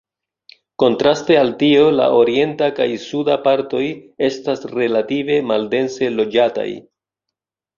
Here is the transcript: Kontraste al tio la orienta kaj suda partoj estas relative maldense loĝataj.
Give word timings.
Kontraste 0.83 1.35
al 1.41 1.51
tio 1.59 1.83
la 1.97 2.07
orienta 2.21 2.69
kaj 2.81 2.87
suda 3.05 3.37
partoj 3.49 3.83
estas 4.31 4.67
relative 4.81 5.39
maldense 5.53 6.11
loĝataj. 6.19 6.69